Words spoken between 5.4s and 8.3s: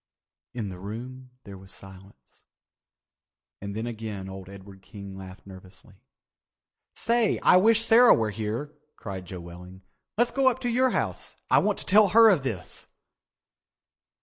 nervously. "Say, I wish Sarah